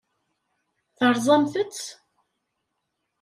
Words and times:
Terẓamt-t? 0.97 1.77